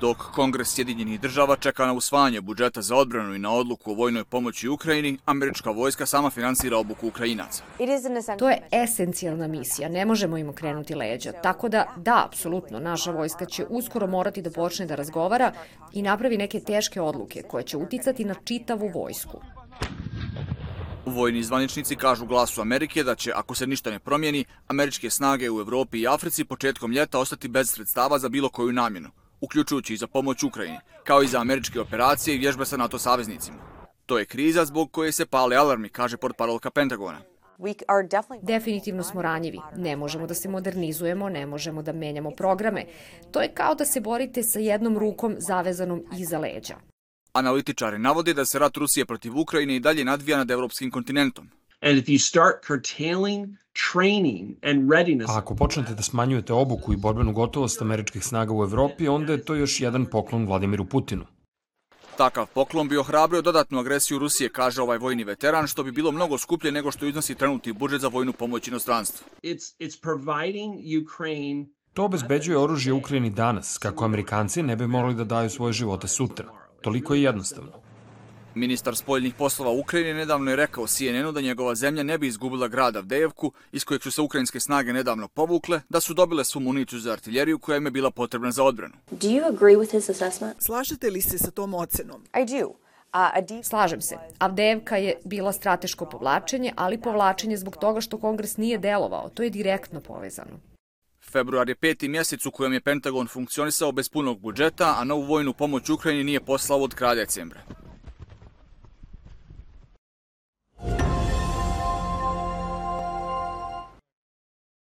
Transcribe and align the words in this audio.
Dok 0.00 0.16
Kongres 0.16 0.74
Sjedinjenih 0.74 1.20
država 1.20 1.56
čeka 1.56 1.86
na 1.86 1.92
usvajanje 1.92 2.40
budžeta 2.40 2.82
za 2.82 2.96
odbranu 2.96 3.34
i 3.34 3.38
na 3.38 3.52
odluku 3.52 3.90
o 3.90 3.94
vojnoj 3.94 4.24
pomoći 4.24 4.68
Ukrajini, 4.68 5.18
američka 5.26 5.70
vojska 5.70 6.06
sama 6.06 6.30
finansira 6.30 6.78
obuku 6.78 7.08
Ukrajinaca. 7.08 7.62
To 8.38 8.50
je 8.50 8.68
esencijalna 8.70 9.46
misija, 9.46 9.88
ne 9.88 10.04
možemo 10.04 10.38
im 10.38 10.48
okrenuti 10.48 10.94
leđa. 10.94 11.32
Tako 11.32 11.68
da, 11.68 11.86
da, 11.96 12.24
apsolutno, 12.26 12.80
naša 12.80 13.10
vojska 13.10 13.44
će 13.44 13.66
uskoro 13.70 14.06
morati 14.06 14.42
da 14.42 14.50
počne 14.50 14.86
da 14.86 14.94
razgovara 14.94 15.52
i 15.92 16.02
napravi 16.02 16.36
neke 16.36 16.60
teške 16.60 17.00
odluke 17.00 17.42
koje 17.42 17.64
će 17.64 17.76
uticati 17.76 18.24
na 18.24 18.34
čitavu 18.44 18.90
vojsku. 18.94 19.40
Vojni 21.06 21.42
zvaničnici 21.42 21.96
kažu 21.96 22.26
glasu 22.26 22.60
Amerike 22.60 23.02
da 23.04 23.14
će, 23.14 23.32
ako 23.34 23.54
se 23.54 23.66
ništa 23.66 23.90
ne 23.90 23.98
promijeni, 23.98 24.44
američke 24.68 25.10
snage 25.10 25.50
u 25.50 25.60
Evropi 25.60 25.98
i 25.98 26.06
Africi 26.06 26.44
početkom 26.44 26.92
ljeta 26.92 27.18
ostati 27.18 27.48
bez 27.48 27.70
sredstava 27.70 28.18
za 28.18 28.28
bilo 28.28 28.48
koju 28.48 28.72
namjenu, 28.72 29.08
uključujući 29.40 29.94
i 29.94 29.96
za 29.96 30.06
pomoć 30.06 30.42
Ukrajini, 30.42 30.78
kao 31.04 31.22
i 31.22 31.26
za 31.26 31.40
američke 31.40 31.80
operacije 31.80 32.34
i 32.34 32.38
vježbe 32.38 32.64
sa 32.64 32.76
NATO 32.76 32.98
saveznicima. 32.98 33.58
To 34.06 34.18
je 34.18 34.26
kriza 34.26 34.64
zbog 34.64 34.92
koje 34.92 35.12
se 35.12 35.26
pale 35.26 35.56
alarmi, 35.56 35.88
kaže 35.88 36.16
portparolka 36.16 36.70
Pentagona. 36.70 37.20
Definitivno 38.42 39.02
smo 39.02 39.22
ranjivi. 39.22 39.58
Ne 39.76 39.96
možemo 39.96 40.26
da 40.26 40.34
se 40.34 40.48
modernizujemo, 40.48 41.28
ne 41.28 41.46
možemo 41.46 41.82
da 41.82 41.92
menjamo 41.92 42.30
programe. 42.30 42.84
To 43.32 43.40
je 43.40 43.54
kao 43.54 43.74
da 43.74 43.84
se 43.84 44.00
borite 44.00 44.42
sa 44.42 44.58
jednom 44.58 44.98
rukom 44.98 45.36
zavezanom 45.38 46.04
iza 46.18 46.38
leđa. 46.38 46.74
Analitičari 47.32 47.98
navode 47.98 48.34
da 48.34 48.44
se 48.44 48.58
rat 48.58 48.76
Rusije 48.76 49.06
protiv 49.06 49.38
Ukrajine 49.38 49.76
i 49.76 49.80
dalje 49.80 50.04
nadvija 50.04 50.38
nad 50.38 50.50
evropskim 50.50 50.90
kontinentom. 50.90 51.50
A 55.28 55.38
ako 55.38 55.54
počnete 55.54 55.94
da 55.94 56.02
smanjujete 56.02 56.52
obuku 56.52 56.92
i 56.92 56.96
borbenu 56.96 57.32
gotovost 57.32 57.82
američkih 57.82 58.24
snaga 58.24 58.54
u 58.54 58.62
Evropi, 58.62 59.08
onda 59.08 59.32
je 59.32 59.44
to 59.44 59.54
još 59.54 59.80
jedan 59.80 60.06
poklon 60.06 60.46
Vladimiru 60.46 60.84
Putinu. 60.84 61.26
Takav 62.16 62.46
poklon 62.54 62.88
bi 62.88 62.96
ohrabrio 62.96 63.42
dodatnu 63.42 63.78
agresiju 63.78 64.18
Rusije, 64.18 64.48
kaže 64.48 64.82
ovaj 64.82 64.98
vojni 64.98 65.24
veteran, 65.24 65.66
što 65.66 65.82
bi 65.84 65.92
bilo 65.92 66.12
mnogo 66.12 66.38
skuplje 66.38 66.72
nego 66.72 66.90
što 66.90 67.06
iznosi 67.06 67.34
trenutni 67.34 67.72
budžet 67.72 68.00
za 68.00 68.08
vojnu 68.08 68.32
pomoć 68.32 68.68
inostranstvu. 68.68 69.26
To 71.92 72.04
obezbeđuje 72.04 72.58
oružje 72.58 72.92
Ukrajini 72.92 73.30
danas, 73.30 73.78
kako 73.78 74.04
Amerikanci 74.04 74.62
ne 74.62 74.76
bi 74.76 74.86
morali 74.86 75.14
da 75.14 75.24
daju 75.24 75.50
svoje 75.50 75.72
živote 75.72 76.08
sutra. 76.08 76.48
Toliko 76.80 77.14
je 77.14 77.22
jednostavno. 77.22 77.83
Ministar 78.54 78.96
spoljnih 78.96 79.34
poslova 79.34 79.70
Ukrajine 79.70 80.14
nedavno 80.14 80.50
je 80.50 80.56
rekao 80.56 80.86
CNN-u 80.86 81.32
da 81.32 81.40
njegova 81.40 81.74
zemlja 81.74 82.02
ne 82.02 82.18
bi 82.18 82.26
izgubila 82.26 82.68
grada 82.68 82.98
Avdejevku, 82.98 83.52
iz 83.72 83.84
kojeg 83.84 84.02
su 84.02 84.10
se 84.10 84.20
ukrajinske 84.20 84.60
snage 84.60 84.92
nedavno 84.92 85.28
povukle, 85.28 85.80
da 85.88 86.00
su 86.00 86.14
dobile 86.14 86.44
svu 86.44 86.60
municiju 86.60 87.00
za 87.00 87.12
artiljeriju 87.12 87.58
koja 87.58 87.76
im 87.76 87.84
je 87.84 87.90
bila 87.90 88.10
potrebna 88.10 88.50
za 88.50 88.64
odbranu. 88.64 88.94
Slažete 90.58 91.10
li 91.10 91.20
se 91.20 91.38
sa 91.38 91.50
tom 91.50 91.74
ocenom? 91.74 92.24
Slažem 93.62 94.00
se. 94.00 94.16
Avdejevka 94.38 94.96
je 94.96 95.14
bila 95.24 95.52
strateško 95.52 96.06
povlačenje, 96.06 96.72
ali 96.76 97.00
povlačenje 97.00 97.56
zbog 97.56 97.76
toga 97.76 98.00
što 98.00 98.18
kongres 98.18 98.56
nije 98.56 98.78
delovao. 98.78 99.28
To 99.28 99.42
je 99.42 99.50
direktno 99.50 100.00
povezano. 100.00 100.60
Februar 101.32 101.68
je 101.68 101.74
peti 101.74 102.08
mjesec 102.08 102.46
u 102.46 102.50
kojem 102.50 102.72
je 102.72 102.80
Pentagon 102.80 103.26
funkcionisao 103.26 103.92
bez 103.92 104.08
punog 104.08 104.40
budžeta, 104.40 104.94
a 104.98 105.04
novu 105.04 105.22
vojnu 105.22 105.52
pomoć 105.52 105.88
Ukrajini 105.88 106.24
nije 106.24 106.40
poslao 106.40 106.78
od 106.78 106.94
kraja 106.94 107.14
decembra. 107.14 107.60